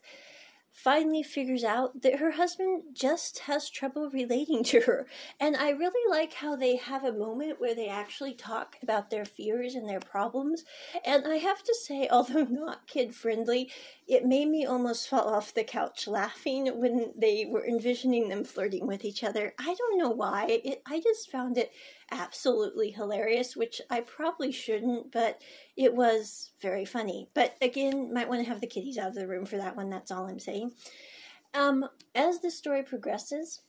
finally 0.74 1.22
figures 1.22 1.64
out 1.64 2.02
that 2.02 2.18
her 2.18 2.32
husband 2.32 2.82
just 2.94 3.40
has 3.40 3.70
trouble 3.70 4.10
relating 4.10 4.64
to 4.64 4.82
her. 4.82 5.06
And 5.40 5.56
I 5.56 5.70
really 5.70 6.10
like 6.10 6.34
how 6.34 6.56
they 6.56 6.78
have 6.78 7.04
a 7.04 7.14
moment 7.14 7.62
where 7.62 7.76
they 7.76 7.88
actually 7.88 8.34
talk 8.34 8.78
about 8.82 9.10
their 9.10 9.24
fears 9.24 9.76
and 9.76 9.88
their 9.88 10.00
problems. 10.00 10.66
And 11.06 11.28
I 11.28 11.36
have 11.36 11.62
to 11.64 11.76
say, 11.76 12.08
although 12.12 12.44
not 12.44 12.88
kid 12.88 13.14
friendly, 13.14 13.72
it 14.08 14.26
made 14.26 14.50
me 14.50 14.66
almost 14.66 15.08
fall 15.08 15.34
off 15.34 15.54
the 15.54 15.64
couch 15.64 16.08
laughing 16.08 16.68
when 16.80 17.14
they 17.16 17.46
were 17.50 17.66
envisioning 17.66 18.28
them 18.28 18.44
flirting 18.44 18.88
with 18.88 19.06
each 19.06 19.24
other. 19.24 19.54
I 19.60 19.76
don't 19.76 20.00
know 20.00 20.10
why. 20.10 20.60
It, 20.64 20.82
I 20.86 21.00
just 21.00 21.32
found 21.32 21.58
it 21.58 21.72
absolutely 22.14 22.92
hilarious, 22.92 23.56
which 23.56 23.82
I 23.90 24.02
probably 24.02 24.52
shouldn't, 24.52 25.12
but 25.12 25.42
it 25.76 25.94
was 25.94 26.52
very 26.62 26.86
funny. 26.86 27.28
But 27.34 27.56
again, 27.62 28.14
might 28.14 28.30
want 28.30 28.44
to 28.44 28.50
have 28.50 28.62
the 28.62 28.68
kitties 28.68 28.98
out 28.98 29.10
of 29.10 29.16
the 29.16 29.28
room 29.28 29.46
for 29.46 29.58
that 29.58 29.76
one. 29.76 29.90
That's 29.90 30.12
all 30.12 30.28
I'm 30.28 30.40
saying. 30.40 30.72
Um, 31.54 31.86
as 32.16 32.40
the 32.40 32.52
story 32.52 32.84
progresses, 32.84 33.62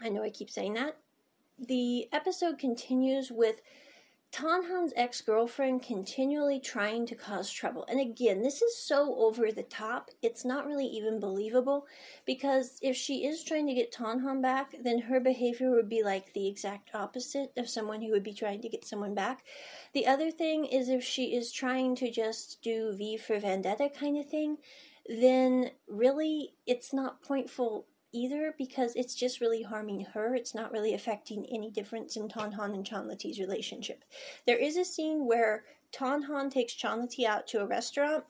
I 0.00 0.08
know 0.08 0.22
I 0.22 0.30
keep 0.30 0.50
saying 0.50 0.74
that, 0.74 0.96
the 1.58 2.08
episode 2.12 2.58
continues 2.58 3.30
with 3.30 3.56
Tanhan's 4.32 4.94
ex 4.96 5.20
girlfriend 5.20 5.82
continually 5.82 6.58
trying 6.58 7.04
to 7.04 7.14
cause 7.14 7.50
trouble. 7.50 7.84
And 7.86 8.00
again, 8.00 8.42
this 8.42 8.62
is 8.62 8.74
so 8.74 9.14
over 9.16 9.52
the 9.52 9.62
top, 9.62 10.10
it's 10.22 10.42
not 10.42 10.66
really 10.66 10.86
even 10.86 11.20
believable 11.20 11.86
because 12.24 12.78
if 12.80 12.96
she 12.96 13.26
is 13.26 13.44
trying 13.44 13.66
to 13.66 13.74
get 13.74 13.92
Tanhan 13.92 14.40
back, 14.40 14.74
then 14.82 15.00
her 15.00 15.20
behavior 15.20 15.70
would 15.70 15.90
be 15.90 16.02
like 16.02 16.32
the 16.32 16.48
exact 16.48 16.94
opposite 16.94 17.52
of 17.58 17.68
someone 17.68 18.00
who 18.00 18.10
would 18.10 18.22
be 18.22 18.32
trying 18.32 18.62
to 18.62 18.70
get 18.70 18.86
someone 18.86 19.14
back. 19.14 19.44
The 19.92 20.06
other 20.06 20.30
thing 20.30 20.64
is 20.64 20.88
if 20.88 21.04
she 21.04 21.34
is 21.34 21.52
trying 21.52 21.94
to 21.96 22.10
just 22.10 22.62
do 22.62 22.94
V 22.96 23.18
for 23.18 23.38
Vendetta 23.38 23.90
kind 23.90 24.16
of 24.16 24.30
thing, 24.30 24.56
then 25.06 25.72
really 25.86 26.54
it's 26.66 26.94
not 26.94 27.22
pointful 27.22 27.84
either 28.12 28.54
because 28.56 28.94
it's 28.94 29.14
just 29.14 29.40
really 29.40 29.62
harming 29.62 30.06
her. 30.12 30.34
It's 30.34 30.54
not 30.54 30.72
really 30.72 30.94
affecting 30.94 31.46
any 31.50 31.70
difference 31.70 32.16
in 32.16 32.28
Tanhan 32.28 32.74
and 32.74 32.84
Chanlati's 32.84 33.40
relationship. 33.40 34.04
There 34.46 34.58
is 34.58 34.76
a 34.76 34.84
scene 34.84 35.26
where 35.26 35.64
Tanhan 35.92 36.50
takes 36.50 36.74
Chanlati 36.74 37.24
out 37.24 37.46
to 37.48 37.60
a 37.60 37.66
restaurant 37.66 38.24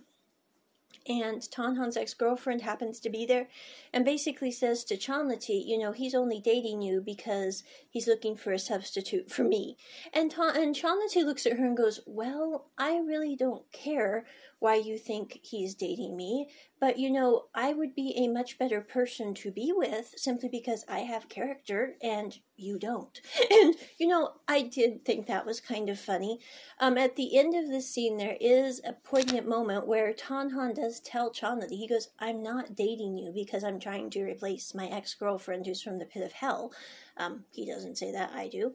and 1.09 1.43
Tanhan's 1.43 1.97
ex-girlfriend 1.97 2.62
happens 2.62 3.01
to 3.01 3.11
be 3.11 3.27
there 3.27 3.49
and 3.93 4.05
basically 4.05 4.53
says 4.53 4.85
to 4.85 4.97
Chanlati, 4.97 5.67
you 5.67 5.77
know, 5.79 5.93
he's 5.93 6.15
only 6.15 6.41
dating 6.41 6.83
you 6.83 7.01
because 7.01 7.65
he's 7.91 8.07
looking 8.07 8.37
for 8.37 8.53
a 8.53 8.59
substitute 8.59 9.31
for 9.31 9.43
me. 9.43 9.77
And, 10.12 10.31
Ta- 10.31 10.53
and 10.55 10.77
looks 11.17 11.47
at 11.47 11.59
her 11.59 11.67
and 11.67 11.77
goes, 11.77 12.01
well, 12.07 12.67
I 12.79 12.99
really 12.99 13.35
don't 13.35 13.71
care 13.73 14.25
why 14.61 14.77
you 14.77 14.97
think 14.97 15.41
he's 15.43 15.75
dating 15.75 16.17
me, 16.17 16.49
but 16.83 16.99
you 16.99 17.12
know, 17.12 17.45
I 17.55 17.75
would 17.75 17.95
be 17.95 18.12
a 18.17 18.27
much 18.27 18.59
better 18.59 18.81
person 18.81 19.35
to 19.35 19.53
be 19.53 19.73
with 19.73 20.15
simply 20.17 20.49
because 20.49 20.85
I 20.89 20.99
have 21.03 21.29
character 21.29 21.95
and 22.03 22.37
you 22.57 22.77
don't. 22.77 23.21
And 23.53 23.77
you 23.99 24.09
know, 24.09 24.33
I 24.49 24.62
did 24.62 25.05
think 25.05 25.29
that 25.29 25.47
was 25.47 25.61
kind 25.61 25.89
of 25.89 26.01
funny. 26.01 26.41
Um, 26.81 26.99
at 26.99 27.15
the 27.15 27.39
end 27.39 27.55
of 27.55 27.71
the 27.71 27.81
scene, 27.81 28.17
there 28.17 28.37
is 28.41 28.81
a 28.85 28.95
poignant 28.95 29.47
moment 29.47 29.87
where 29.87 30.12
Tanhan 30.12 30.75
does 30.75 30.99
tell 30.99 31.31
Chanlati, 31.31 31.79
he 31.79 31.87
goes, 31.87 32.09
I'm 32.19 32.43
not 32.43 32.75
dating 32.75 33.17
you 33.17 33.31
because 33.31 33.62
I'm 33.62 33.79
trying 33.79 34.11
to 34.11 34.25
replace 34.25 34.75
my 34.75 34.89
ex 34.89 35.15
girlfriend 35.15 35.67
who's 35.67 35.83
from 35.83 36.01
the 36.01 36.05
pit 36.05 36.25
of 36.25 36.33
hell. 36.33 36.73
Um, 37.17 37.45
he 37.53 37.65
doesn't 37.65 37.97
say 37.97 38.11
that, 38.11 38.33
I 38.35 38.49
do 38.49 38.75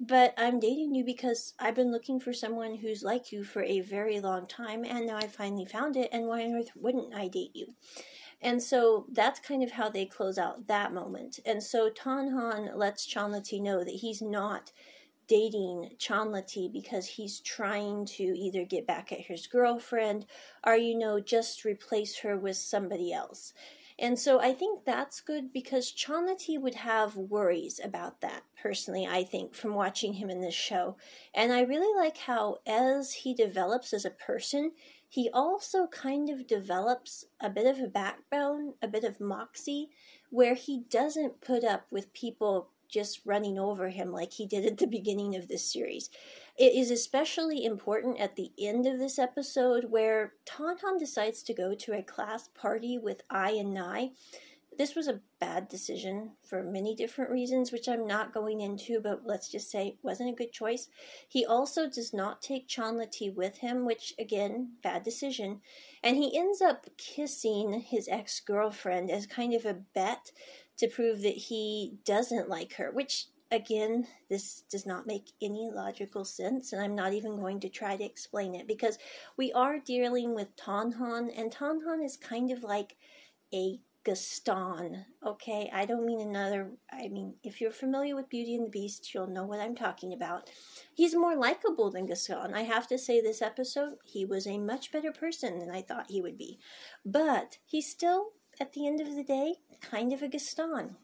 but 0.00 0.34
I'm 0.36 0.60
dating 0.60 0.94
you 0.94 1.04
because 1.04 1.54
I've 1.58 1.74
been 1.74 1.92
looking 1.92 2.20
for 2.20 2.32
someone 2.32 2.76
who's 2.76 3.02
like 3.02 3.32
you 3.32 3.44
for 3.44 3.62
a 3.62 3.80
very 3.80 4.20
long 4.20 4.46
time, 4.46 4.84
and 4.84 5.06
now 5.06 5.16
I 5.16 5.26
finally 5.26 5.66
found 5.66 5.96
it, 5.96 6.08
and 6.12 6.26
why 6.26 6.44
on 6.44 6.54
earth 6.54 6.70
wouldn't 6.76 7.14
I 7.14 7.28
date 7.28 7.52
you? 7.54 7.74
And 8.40 8.62
so 8.62 9.06
that's 9.12 9.40
kind 9.40 9.64
of 9.64 9.72
how 9.72 9.88
they 9.88 10.06
close 10.06 10.38
out 10.38 10.68
that 10.68 10.92
moment. 10.92 11.40
And 11.44 11.62
so 11.62 11.90
Tanhan 11.90 12.76
lets 12.76 13.12
Chanlati 13.12 13.60
know 13.60 13.82
that 13.82 13.90
he's 13.90 14.22
not 14.22 14.70
dating 15.26 15.90
Chanlati 15.98 16.72
because 16.72 17.06
he's 17.06 17.40
trying 17.40 18.06
to 18.06 18.22
either 18.22 18.64
get 18.64 18.86
back 18.86 19.12
at 19.12 19.20
his 19.20 19.46
girlfriend 19.46 20.24
or, 20.64 20.76
you 20.76 20.96
know, 20.96 21.20
just 21.20 21.64
replace 21.64 22.20
her 22.20 22.38
with 22.38 22.56
somebody 22.56 23.12
else. 23.12 23.52
And 24.00 24.16
so 24.16 24.40
I 24.40 24.52
think 24.54 24.84
that's 24.84 25.20
good 25.20 25.52
because 25.52 25.92
Chanlati 25.92 26.60
would 26.60 26.76
have 26.76 27.16
worries 27.16 27.80
about 27.82 28.20
that, 28.20 28.44
personally, 28.62 29.06
I 29.06 29.24
think, 29.24 29.54
from 29.54 29.74
watching 29.74 30.14
him 30.14 30.30
in 30.30 30.40
this 30.40 30.54
show. 30.54 30.96
And 31.34 31.52
I 31.52 31.62
really 31.62 32.00
like 32.00 32.18
how, 32.18 32.58
as 32.64 33.12
he 33.12 33.34
develops 33.34 33.92
as 33.92 34.04
a 34.04 34.10
person, 34.10 34.72
he 35.08 35.28
also 35.32 35.88
kind 35.88 36.30
of 36.30 36.46
develops 36.46 37.24
a 37.40 37.50
bit 37.50 37.66
of 37.66 37.80
a 37.80 37.88
backbone, 37.88 38.74
a 38.80 38.86
bit 38.86 39.02
of 39.02 39.20
moxie, 39.20 39.88
where 40.30 40.54
he 40.54 40.84
doesn't 40.88 41.40
put 41.40 41.64
up 41.64 41.86
with 41.90 42.12
people 42.12 42.70
just 42.88 43.20
running 43.24 43.58
over 43.58 43.88
him 43.88 44.12
like 44.12 44.32
he 44.32 44.46
did 44.46 44.64
at 44.64 44.78
the 44.78 44.86
beginning 44.86 45.36
of 45.36 45.48
this 45.48 45.70
series. 45.70 46.10
It 46.56 46.74
is 46.74 46.90
especially 46.90 47.64
important 47.64 48.18
at 48.18 48.36
the 48.36 48.50
end 48.58 48.86
of 48.86 48.98
this 48.98 49.18
episode 49.18 49.86
where 49.90 50.32
Tanhan 50.44 50.98
decides 50.98 51.42
to 51.44 51.54
go 51.54 51.74
to 51.74 51.92
a 51.92 52.02
class 52.02 52.48
party 52.48 52.98
with 52.98 53.22
I 53.30 53.52
and 53.52 53.72
Nai. 53.74 54.10
This 54.78 54.94
was 54.94 55.08
a 55.08 55.20
bad 55.40 55.68
decision 55.68 56.32
for 56.44 56.62
many 56.62 56.94
different 56.94 57.32
reasons, 57.32 57.72
which 57.72 57.88
I'm 57.88 58.06
not 58.06 58.32
going 58.32 58.60
into, 58.60 59.00
but 59.00 59.22
let's 59.24 59.48
just 59.48 59.72
say 59.72 59.88
it 59.88 59.98
wasn't 60.02 60.30
a 60.30 60.36
good 60.36 60.52
choice. 60.52 60.88
He 61.28 61.44
also 61.44 61.88
does 61.88 62.14
not 62.14 62.40
take 62.40 62.68
Chanlati 62.68 63.34
with 63.34 63.58
him, 63.58 63.84
which 63.84 64.14
again, 64.20 64.74
bad 64.80 65.02
decision. 65.02 65.62
And 66.04 66.16
he 66.16 66.38
ends 66.38 66.62
up 66.62 66.86
kissing 66.96 67.80
his 67.80 68.06
ex 68.08 68.38
girlfriend 68.38 69.10
as 69.10 69.26
kind 69.26 69.52
of 69.52 69.64
a 69.64 69.74
bet 69.74 70.30
to 70.78 70.88
prove 70.88 71.22
that 71.22 71.36
he 71.36 71.98
doesn't 72.04 72.48
like 72.48 72.74
her, 72.74 72.90
which 72.90 73.26
again, 73.50 74.06
this 74.28 74.62
does 74.70 74.84
not 74.84 75.06
make 75.06 75.32
any 75.40 75.70
logical 75.72 76.24
sense, 76.24 76.72
and 76.72 76.82
I'm 76.82 76.94
not 76.94 77.12
even 77.12 77.36
going 77.36 77.60
to 77.60 77.68
try 77.68 77.96
to 77.96 78.04
explain 78.04 78.54
it 78.54 78.66
because 78.66 78.98
we 79.36 79.52
are 79.52 79.78
dealing 79.78 80.34
with 80.34 80.56
Tanhan, 80.56 81.30
and 81.36 81.50
Tanhan 81.50 82.04
is 82.04 82.16
kind 82.16 82.50
of 82.50 82.62
like 82.62 82.96
a 83.52 83.80
Gaston. 84.04 85.04
Okay, 85.26 85.70
I 85.72 85.84
don't 85.84 86.06
mean 86.06 86.20
another. 86.20 86.70
I 86.90 87.08
mean, 87.08 87.34
if 87.42 87.60
you're 87.60 87.70
familiar 87.70 88.14
with 88.14 88.30
Beauty 88.30 88.54
and 88.54 88.66
the 88.66 88.70
Beast, 88.70 89.12
you'll 89.12 89.26
know 89.26 89.44
what 89.44 89.60
I'm 89.60 89.74
talking 89.74 90.12
about. 90.12 90.48
He's 90.94 91.14
more 91.14 91.36
likable 91.36 91.90
than 91.90 92.06
Gaston. 92.06 92.54
I 92.54 92.62
have 92.62 92.86
to 92.88 92.98
say, 92.98 93.20
this 93.20 93.42
episode, 93.42 93.96
he 94.04 94.24
was 94.24 94.46
a 94.46 94.58
much 94.58 94.92
better 94.92 95.12
person 95.12 95.58
than 95.58 95.70
I 95.70 95.82
thought 95.82 96.10
he 96.10 96.22
would 96.22 96.38
be. 96.38 96.58
But 97.04 97.58
he's 97.66 97.90
still, 97.90 98.32
at 98.60 98.72
the 98.72 98.86
end 98.86 99.00
of 99.00 99.14
the 99.14 99.24
day, 99.24 99.56
kind 99.80 100.12
of 100.12 100.22
a 100.22 100.28
Gaston. 100.28 100.96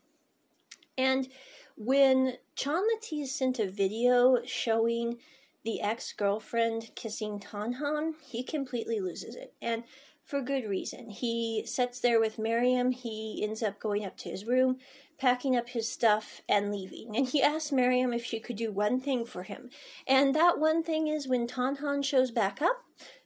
And 0.96 1.28
when 1.76 2.34
Chanlati 2.56 3.26
sent 3.26 3.58
a 3.58 3.68
video 3.68 4.38
showing 4.44 5.18
the 5.64 5.80
ex 5.80 6.12
girlfriend 6.12 6.90
kissing 6.94 7.40
Tanhan, 7.40 8.14
he 8.23 8.42
completely 8.42 9.00
loses 9.00 9.34
it. 9.34 9.54
And 9.61 9.84
for 10.25 10.40
good 10.40 10.64
reason. 10.64 11.11
He 11.11 11.64
sits 11.66 12.00
there 12.00 12.18
with 12.18 12.38
Miriam. 12.38 12.90
He 12.92 13.40
ends 13.42 13.62
up 13.62 13.78
going 13.78 14.04
up 14.04 14.16
to 14.18 14.30
his 14.30 14.46
room, 14.46 14.78
packing 15.18 15.54
up 15.54 15.68
his 15.68 15.88
stuff, 15.88 16.40
and 16.49 16.73
leaving. 16.73 17.14
And 17.16 17.28
he 17.28 17.42
asks 17.42 17.70
Miriam 17.70 18.12
if 18.12 18.25
she 18.25 18.40
could 18.40 18.56
do 18.56 18.73
one 18.73 19.00
thing 19.00 19.26
for 19.26 19.42
him. 19.42 19.68
And 20.06 20.34
that 20.34 20.58
one 20.58 20.82
thing 20.82 21.08
is 21.08 21.28
when 21.28 21.46
Tanhan 21.46 22.02
shows 22.02 22.30
back 22.30 22.62
up, 22.62 22.84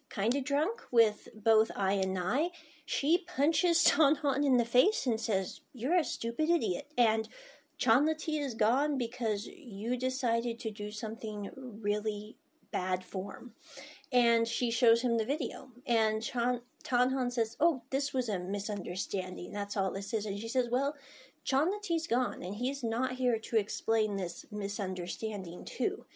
kind 0.09 0.35
of 0.35 0.45
drunk, 0.45 0.83
with 0.91 1.29
both 1.35 1.71
I 1.77 1.93
and 1.93 2.15
Nai, 2.15 2.49
she 2.89 3.19
punches 3.19 3.85
Tanhan 3.87 4.47
in 4.47 4.57
the 4.57 4.65
face 4.65 5.05
and 5.05 5.21
says, 5.21 5.61
You're 5.75 5.99
a 5.99 6.05
stupid 6.05 6.49
idiot. 6.49 6.91
And 6.97 7.29
Chanlati 7.79 8.41
is 8.41 8.55
gone 8.55 8.97
because 8.97 9.47
you 9.47 9.99
decided 9.99 10.59
to 10.61 10.71
do 10.71 10.91
something 10.91 11.51
really 11.55 12.39
bad 12.73 13.05
form. 13.05 13.53
And 14.11 14.49
she 14.49 14.71
shows 14.71 15.03
him 15.03 15.19
the 15.19 15.27
video. 15.27 15.69
And 15.87 16.23
Chan, 16.23 16.63
Tanhan 16.83 17.31
says, 17.31 17.59
Oh, 17.61 17.83
this 17.91 18.15
was 18.15 18.31
a 18.31 18.39
misunderstanding. 18.39 19.53
That's 19.53 19.77
all 19.77 19.93
this 19.93 20.15
is. 20.15 20.25
And 20.25 20.39
she 20.39 20.49
says, 20.49 20.69
Well, 20.71 20.95
Chanlati's 21.45 22.07
gone, 22.07 22.43
and 22.43 22.55
he's 22.55 22.83
not 22.83 23.13
here 23.13 23.39
to 23.39 23.57
explain 23.59 24.17
this 24.17 24.47
misunderstanding, 24.51 25.67
too. 25.67 26.07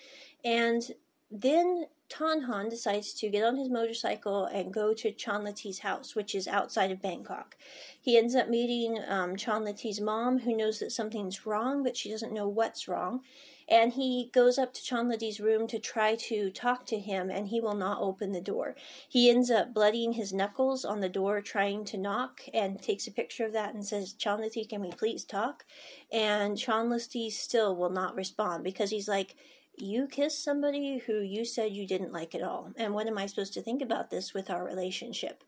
And 0.43 0.83
then 1.31 1.85
Tanhan 2.13 2.69
decides 2.69 3.15
to 3.15 3.31
get 3.31 3.45
on 3.45 3.57
his 3.57 3.71
motorcycle 3.71 4.45
and 4.45 4.73
go 4.73 4.93
to 4.93 5.13
Chanlati's 5.13 5.79
house, 5.79 6.15
which 6.15 6.35
is 6.35 6.47
outside 6.47 6.91
of 6.91 7.01
Bangkok. 7.01 7.57
He 8.01 8.19
ends 8.19 8.35
up 8.35 8.49
meeting 8.49 8.99
um, 9.09 9.35
Chanlati's 9.37 10.01
mom, 10.01 10.41
who 10.41 10.55
knows 10.55 10.79
that 10.81 10.93
something's 10.93 11.47
wrong, 11.47 11.83
but 11.83 11.97
she 11.97 12.11
doesn't 12.11 12.35
know 12.35 12.49
what's 12.49 12.87
wrong. 12.87 13.23
And 13.69 13.95
he 13.95 14.29
goes 14.35 14.59
up 14.59 14.75
to 14.75 14.83
Chanlati's 14.83 15.41
room 15.41 15.67
to 15.69 15.79
try 15.79 16.15
to 16.17 16.51
talk 16.51 16.85
to 16.87 16.99
him, 16.99 17.31
and 17.31 17.49
he 17.49 17.61
will 17.61 17.77
not 17.77 18.03
open 18.03 18.33
the 18.33 18.41
door. 18.41 18.75
He 19.09 19.31
ends 19.31 19.51
up 19.51 19.73
bloodying 19.73 20.13
his 20.13 20.33
knuckles 20.33 20.85
on 20.85 21.01
the 21.01 21.09
door 21.09 21.41
trying 21.41 21.87
to 21.87 21.97
knock, 21.97 22.43
and 22.53 22.83
takes 22.83 23.07
a 23.07 23.13
picture 23.13 23.47
of 23.47 23.55
that 23.55 23.73
and 23.73 23.87
says, 23.87 24.13
Chanlati, 24.13 24.69
can 24.69 24.83
we 24.83 24.91
please 24.91 25.25
talk? 25.25 25.65
And 26.13 26.59
Chanlati 26.59 27.31
still 27.33 27.75
will 27.75 27.91
not 27.91 28.15
respond 28.15 28.65
because 28.65 28.91
he's 28.91 29.09
like, 29.09 29.35
you 29.77 30.07
kissed 30.07 30.45
somebody 30.45 30.99
who 30.99 31.21
you 31.21 31.45
said 31.45 31.73
you 31.73 31.87
didn't 31.87 32.13
like 32.13 32.35
at 32.35 32.43
all. 32.43 32.73
And 32.77 32.95
what 32.95 33.07
am 33.07 33.19
I 33.19 33.27
supposed 33.27 33.55
to 33.55 33.63
think 33.63 33.83
about 33.83 34.11
this 34.11 34.35
with 34.35 34.51
our 34.51 34.65
relationship? 34.65 35.45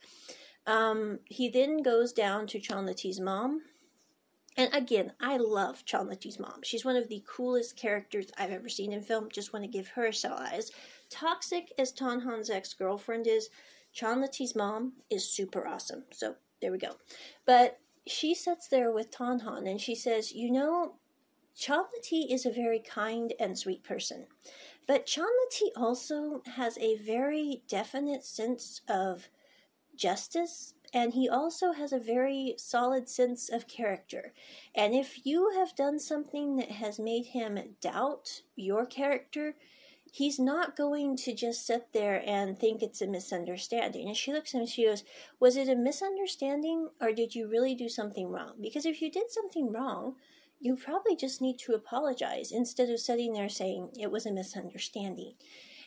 Um, 0.67 1.21
he 1.25 1.49
then 1.49 1.83
goes 1.83 2.13
down 2.13 2.47
to 2.49 2.59
Chanlati's 2.59 3.21
mom. 3.21 3.63
And 4.57 4.73
again, 4.73 5.13
I 5.21 5.37
love 5.37 5.85
Chanlati's 5.85 6.39
mom. 6.39 6.61
She's 6.63 6.85
one 6.85 6.97
of 6.97 7.09
the 7.09 7.23
coolest 7.29 7.77
characters 7.77 8.31
I've 8.39 8.53
ever 8.53 8.69
seen 8.69 8.93
in 8.93 9.03
film. 9.03 9.29
Just 9.33 9.53
want 9.53 9.65
to 9.65 9.71
give 9.71 9.89
her 9.89 10.07
a 10.07 10.13
shout 10.13 10.41
out. 10.41 10.71
Toxic 11.11 11.73
as 11.79 11.93
Tanhan's 11.93 12.51
ex 12.51 12.73
girlfriend 12.73 13.27
is, 13.27 13.51
Chanlati's 13.95 14.55
mom 14.55 14.95
is 15.11 15.29
super 15.29 15.67
awesome. 15.67 16.05
So 16.13 16.37
there 16.61 16.73
we 16.73 16.79
go. 16.79 16.97
But 17.47 17.79
she 18.07 18.35
sits 18.35 18.69
there 18.69 18.93
with 18.93 19.11
Tanhan 19.11 19.69
and 19.69 19.81
she 19.81 19.95
says, 19.95 20.33
You 20.33 20.51
know, 20.51 20.95
Chanlati 21.57 22.33
is 22.33 22.45
a 22.45 22.51
very 22.51 22.81
kind 22.81 23.33
and 23.39 23.59
sweet 23.59 23.85
person, 23.85 24.27
but 24.87 25.07
Chanlati 25.07 25.71
also 25.77 26.43
has 26.57 26.77
a 26.79 26.97
very 26.97 27.63
definite 27.69 28.25
sense 28.25 28.81
of 28.89 29.29
justice 29.97 30.75
and 30.93 31.13
he 31.13 31.29
also 31.29 31.73
has 31.73 31.93
a 31.93 31.99
very 31.99 32.55
solid 32.57 33.09
sense 33.09 33.49
of 33.49 33.67
character. 33.67 34.33
And 34.75 34.95
if 34.95 35.27
you 35.27 35.51
have 35.57 35.75
done 35.75 35.99
something 35.99 36.57
that 36.57 36.71
has 36.71 37.01
made 37.01 37.27
him 37.27 37.59
doubt 37.81 38.43
your 38.55 38.87
character, 38.87 39.57
he's 40.13 40.39
not 40.39 40.77
going 40.77 41.17
to 41.17 41.35
just 41.35 41.67
sit 41.67 41.93
there 41.93 42.23
and 42.25 42.57
think 42.57 42.81
it's 42.81 43.03
a 43.03 43.07
misunderstanding. 43.09 44.07
And 44.07 44.17
she 44.17 44.33
looks 44.33 44.55
at 44.55 44.59
him 44.59 44.61
and 44.61 44.69
she 44.69 44.87
goes, 44.87 45.03
Was 45.41 45.57
it 45.57 45.69
a 45.69 45.75
misunderstanding 45.75 46.91
or 47.01 47.13
did 47.13 47.35
you 47.35 47.49
really 47.49 47.75
do 47.75 47.89
something 47.89 48.29
wrong? 48.29 48.55
Because 48.61 48.87
if 48.87 49.03
you 49.03 49.11
did 49.11 49.33
something 49.33 49.73
wrong, 49.73 50.15
you 50.65 50.77
probably 50.77 51.15
just 51.15 51.43
need 51.43 51.59
to 51.59 51.75
apologize 51.75 52.51
instead 52.51 52.89
of 52.89 52.99
sitting 52.99 53.35
there 53.35 53.51
saying 53.51 53.91
it 54.01 54.11
was 54.11 54.25
a 54.25 54.33
misunderstanding. 54.33 55.35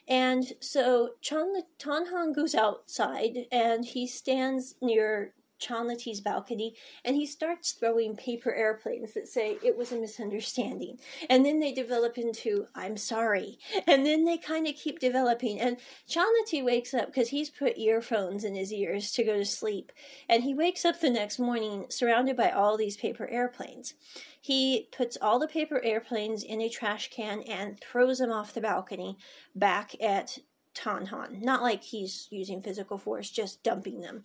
And 0.08 0.54
so 0.60 1.16
Chan, 1.20 1.64
Tanhan 1.80 2.34
goes 2.34 2.54
outside 2.54 3.48
and 3.52 3.84
he 3.84 4.06
stands 4.06 4.76
near 4.80 5.34
Chanlati's 5.60 6.22
balcony 6.22 6.76
and 7.04 7.16
he 7.16 7.26
starts 7.26 7.72
throwing 7.72 8.16
paper 8.16 8.54
airplanes 8.54 9.14
that 9.14 9.28
say 9.28 9.58
it 9.64 9.78
was 9.78 9.92
a 9.92 9.98
misunderstanding. 9.98 11.00
And 11.30 11.46
then 11.46 11.60
they 11.60 11.74
develop 11.74 12.18
into 12.18 12.68
I'm 12.76 12.98
sorry. 12.98 13.60
And 13.86 14.06
then 14.06 14.26
they 14.26 14.38
kind 14.38 14.68
of 14.68 14.76
keep 14.76 15.00
developing. 15.00 15.60
And 15.60 15.78
Chanlati 16.10 16.64
wakes 16.64 16.94
up 16.94 17.08
because 17.08 17.30
he's 17.30 17.50
put 17.50 17.78
earphones 17.78 18.44
in 18.44 18.56
his 18.56 18.72
ears 18.72 19.12
to 19.14 19.24
go 19.24 19.38
to 19.38 19.46
sleep. 19.46 19.92
And 20.30 20.44
he 20.44 20.54
wakes 20.54 20.86
up 20.86 21.00
the 21.00 21.10
next 21.10 21.40
morning 21.40 21.86
surrounded 21.90 22.38
by 22.38 22.50
all 22.52 22.78
these 22.78 22.98
paper 22.98 23.28
airplanes. 23.28 23.94
He 24.40 24.88
puts 24.96 25.18
all 25.22 25.40
the 25.40 25.48
paper 25.48 25.82
airplanes 25.84 26.44
in 26.44 26.62
a 26.62 26.70
trash 26.70 27.10
can 27.10 27.42
and 27.42 27.80
throws 27.80 28.20
them 28.20 28.32
off 28.32 28.54
the 28.54 28.62
balcony 28.62 29.18
back 29.56 29.96
at 30.02 30.38
Tanhan. 30.78 31.42
Not 31.42 31.62
like 31.62 31.84
he's 31.84 32.28
using 32.30 32.62
physical 32.62 32.98
force, 32.98 33.30
just 33.30 33.64
dumping 33.64 34.00
them. 34.00 34.24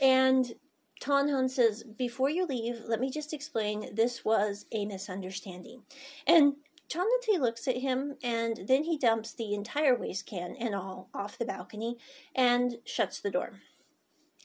And 0.00 0.52
Tanhan 1.00 1.48
says, 1.48 1.84
Before 1.84 2.30
you 2.30 2.46
leave, 2.46 2.80
let 2.86 3.00
me 3.00 3.10
just 3.10 3.32
explain 3.32 3.94
this 3.94 4.24
was 4.24 4.66
a 4.72 4.84
misunderstanding. 4.84 5.82
And 6.26 6.54
Chanlati 6.88 7.38
looks 7.38 7.68
at 7.68 7.76
him 7.76 8.16
and 8.22 8.60
then 8.66 8.84
he 8.84 8.96
dumps 8.96 9.32
the 9.34 9.54
entire 9.54 9.96
waste 9.96 10.26
can 10.26 10.56
and 10.56 10.74
all 10.74 11.10
off 11.14 11.38
the 11.38 11.44
balcony 11.44 11.98
and 12.34 12.78
shuts 12.84 13.20
the 13.20 13.30
door. 13.30 13.60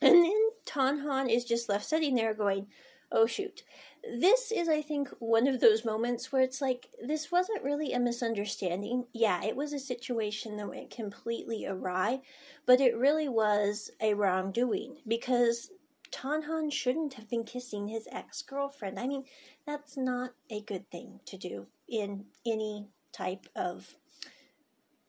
And 0.01 0.15
then 0.15 0.49
Tanhan 0.65 1.29
is 1.29 1.45
just 1.45 1.69
left 1.69 1.85
sitting 1.85 2.15
there 2.15 2.33
going, 2.33 2.67
Oh 3.11 3.27
shoot. 3.27 3.63
This 4.03 4.51
is, 4.51 4.67
I 4.67 4.81
think, 4.81 5.07
one 5.19 5.47
of 5.47 5.61
those 5.61 5.85
moments 5.85 6.31
where 6.31 6.41
it's 6.41 6.61
like, 6.61 6.89
this 7.01 7.31
wasn't 7.31 7.63
really 7.63 7.93
a 7.93 7.99
misunderstanding. 7.99 9.05
Yeah, 9.13 9.43
it 9.45 9.55
was 9.55 9.71
a 9.71 9.79
situation 9.79 10.57
that 10.57 10.67
went 10.67 10.89
completely 10.89 11.65
awry, 11.65 12.21
but 12.65 12.81
it 12.81 12.97
really 12.97 13.29
was 13.29 13.91
a 14.01 14.15
wrongdoing 14.15 14.97
because 15.07 15.69
Tanhan 16.13 16.71
shouldn't 16.71 17.15
have 17.15 17.29
been 17.29 17.43
kissing 17.43 17.87
his 17.87 18.07
ex 18.11 18.41
girlfriend. 18.41 18.99
I 18.99 19.07
mean, 19.07 19.25
that's 19.65 19.97
not 19.97 20.33
a 20.49 20.61
good 20.61 20.89
thing 20.91 21.19
to 21.25 21.37
do 21.37 21.65
in 21.87 22.25
any 22.45 22.87
type 23.11 23.47
of 23.55 23.95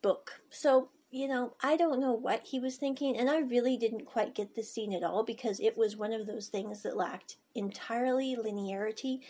book. 0.03 0.41
So, 0.51 0.89
you 1.11 1.29
know, 1.29 1.55
I 1.63 1.77
don't 1.77 2.01
know 2.01 2.13
what 2.13 2.43
he 2.45 2.59
was 2.59 2.77
thinking, 2.77 3.17
and 3.17 3.31
I 3.31 3.39
really 3.39 3.77
didn't 3.77 4.07
quite 4.07 4.35
get 4.35 4.55
the 4.55 4.63
scene 4.63 4.93
at 4.93 5.05
all 5.05 5.23
because 5.25 5.61
it 5.61 5.77
was 5.77 5.97
one 5.97 6.13
of 6.13 6.27
those 6.27 6.49
things 6.49 6.83
that 6.83 6.97
lacked 6.97 7.37
entirely 7.55 8.37
linearity. 8.37 9.21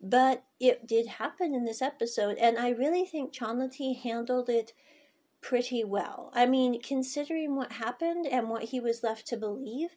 But 0.00 0.44
it 0.58 0.86
did 0.86 1.06
happen 1.06 1.54
in 1.54 1.64
this 1.64 1.82
episode, 1.82 2.38
and 2.38 2.58
I 2.58 2.70
really 2.70 3.04
think 3.04 3.32
Chanlati 3.32 4.00
handled 4.00 4.48
it 4.48 4.72
pretty 5.40 5.84
well. 5.84 6.32
I 6.34 6.46
mean, 6.46 6.80
considering 6.82 7.54
what 7.54 7.72
happened 7.72 8.26
and 8.26 8.48
what 8.48 8.64
he 8.64 8.80
was 8.80 9.02
left 9.02 9.26
to 9.28 9.36
believe, 9.36 9.90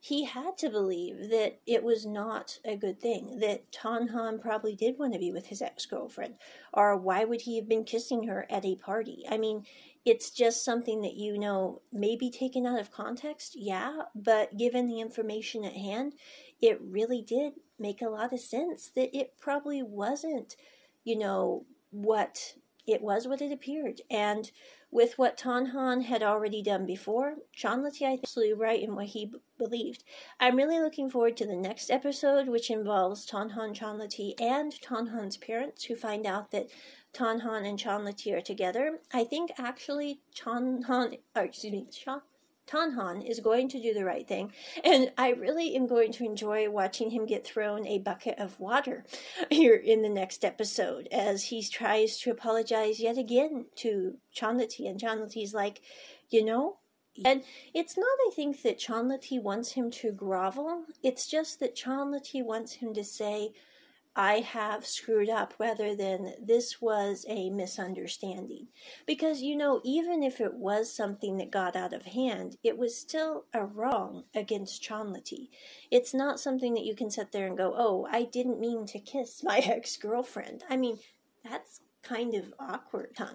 he 0.00 0.24
had 0.24 0.56
to 0.58 0.70
believe 0.70 1.28
that 1.30 1.58
it 1.66 1.82
was 1.82 2.06
not 2.06 2.60
a 2.64 2.76
good 2.76 3.00
thing, 3.00 3.38
that 3.40 3.70
Tanhan 3.72 4.40
probably 4.40 4.76
did 4.76 4.98
want 4.98 5.12
to 5.12 5.18
be 5.18 5.32
with 5.32 5.46
his 5.46 5.60
ex 5.60 5.86
girlfriend. 5.86 6.34
Or 6.72 6.96
why 6.96 7.24
would 7.24 7.42
he 7.42 7.56
have 7.56 7.68
been 7.68 7.84
kissing 7.84 8.28
her 8.28 8.46
at 8.48 8.64
a 8.64 8.76
party? 8.76 9.24
I 9.28 9.38
mean, 9.38 9.64
it's 10.04 10.30
just 10.30 10.64
something 10.64 11.02
that 11.02 11.14
you 11.14 11.36
know 11.36 11.82
may 11.92 12.16
be 12.16 12.30
taken 12.30 12.64
out 12.64 12.80
of 12.80 12.92
context, 12.92 13.54
yeah, 13.56 14.02
but 14.14 14.56
given 14.56 14.86
the 14.86 15.00
information 15.00 15.64
at 15.64 15.74
hand, 15.74 16.14
it 16.60 16.80
really 16.80 17.20
did 17.20 17.54
make 17.78 18.00
a 18.00 18.08
lot 18.08 18.32
of 18.32 18.40
sense 18.40 18.90
that 18.94 19.16
it 19.16 19.34
probably 19.40 19.82
wasn't, 19.82 20.56
you 21.04 21.18
know, 21.18 21.66
what 21.90 22.54
it 22.86 23.02
was 23.02 23.28
what 23.28 23.42
it 23.42 23.52
appeared. 23.52 24.00
And 24.10 24.50
with 24.90 25.18
what 25.18 25.36
Tanhan 25.36 26.04
had 26.04 26.22
already 26.22 26.62
done 26.62 26.86
before, 26.86 27.36
Chanlati 27.56 28.02
I 28.06 28.10
think 28.10 28.20
absolutely 28.22 28.54
right 28.54 28.82
in 28.82 28.94
what 28.94 29.06
he 29.06 29.32
believed. 29.58 30.02
I'm 30.40 30.56
really 30.56 30.80
looking 30.80 31.10
forward 31.10 31.36
to 31.38 31.46
the 31.46 31.56
next 31.56 31.90
episode, 31.90 32.48
which 32.48 32.70
involves 32.70 33.26
Tanhan, 33.26 33.76
Chanlati, 33.76 34.40
and 34.40 34.72
Tanhan's 34.72 35.36
parents, 35.36 35.84
who 35.84 35.94
find 35.94 36.26
out 36.26 36.50
that 36.52 36.68
Tanhan 37.12 37.68
and 37.68 37.78
Chanlati 37.78 38.34
are 38.34 38.40
together. 38.40 39.00
I 39.12 39.24
think 39.24 39.52
actually 39.58 40.20
Tanhan, 40.34 41.18
or 41.36 41.42
excuse 41.42 41.72
me, 41.72 41.86
Chan, 41.90 42.22
Tanhan 42.68 43.28
is 43.28 43.40
going 43.40 43.68
to 43.70 43.80
do 43.80 43.94
the 43.94 44.04
right 44.04 44.26
thing, 44.26 44.52
and 44.84 45.10
I 45.16 45.30
really 45.30 45.74
am 45.74 45.86
going 45.86 46.12
to 46.12 46.24
enjoy 46.24 46.68
watching 46.70 47.10
him 47.10 47.26
get 47.26 47.46
thrown 47.46 47.86
a 47.86 47.98
bucket 47.98 48.38
of 48.38 48.60
water 48.60 49.04
here 49.50 49.74
in 49.74 50.02
the 50.02 50.08
next 50.08 50.44
episode 50.44 51.08
as 51.10 51.44
he 51.44 51.62
tries 51.62 52.18
to 52.20 52.30
apologize 52.30 53.00
yet 53.00 53.18
again 53.18 53.66
to 53.76 54.18
Chanlati, 54.36 54.88
and 54.88 55.00
Chanlati's 55.00 55.54
like, 55.54 55.80
you 56.30 56.44
know, 56.44 56.78
and 57.24 57.42
it's 57.74 57.96
not, 57.96 58.06
I 58.06 58.30
think, 58.34 58.62
that 58.62 58.78
Chanlati 58.78 59.42
wants 59.42 59.72
him 59.72 59.90
to 59.92 60.12
grovel. 60.12 60.84
It's 61.02 61.26
just 61.26 61.58
that 61.60 61.76
Chanlati 61.76 62.44
wants 62.44 62.74
him 62.74 62.94
to 62.94 63.02
say, 63.02 63.52
I 64.18 64.40
have 64.40 64.84
screwed 64.84 65.30
up 65.30 65.54
rather 65.60 65.94
than 65.94 66.34
this 66.42 66.82
was 66.82 67.24
a 67.28 67.50
misunderstanding. 67.50 68.66
Because, 69.06 69.42
you 69.42 69.56
know, 69.56 69.80
even 69.84 70.24
if 70.24 70.40
it 70.40 70.54
was 70.54 70.92
something 70.92 71.36
that 71.36 71.52
got 71.52 71.76
out 71.76 71.92
of 71.92 72.04
hand, 72.04 72.56
it 72.64 72.76
was 72.76 72.98
still 72.98 73.44
a 73.54 73.64
wrong 73.64 74.24
against 74.34 74.82
Chanlati. 74.82 75.50
It's 75.92 76.12
not 76.12 76.40
something 76.40 76.74
that 76.74 76.84
you 76.84 76.96
can 76.96 77.12
sit 77.12 77.30
there 77.30 77.46
and 77.46 77.56
go, 77.56 77.72
oh, 77.76 78.08
I 78.10 78.24
didn't 78.24 78.58
mean 78.58 78.86
to 78.86 78.98
kiss 78.98 79.40
my 79.44 79.58
ex 79.58 79.96
girlfriend. 79.96 80.64
I 80.68 80.76
mean, 80.76 80.98
that's 81.48 81.80
kind 82.02 82.34
of 82.34 82.52
awkward, 82.58 83.12
huh? 83.16 83.34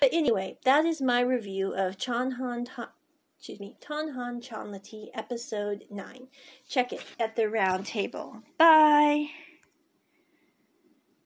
But 0.00 0.14
anyway, 0.14 0.56
that 0.64 0.86
is 0.86 1.02
my 1.02 1.20
review 1.20 1.74
of 1.74 1.98
Chanhan. 1.98 2.64
Ta- 2.74 2.92
excuse 3.36 3.60
me, 3.60 3.76
Tanhan 3.82 4.40
Chanlati, 4.40 5.10
episode 5.12 5.84
9. 5.90 6.28
Check 6.66 6.94
it 6.94 7.04
at 7.20 7.36
the 7.36 7.50
round 7.50 7.84
table. 7.84 8.42
Bye! 8.56 9.28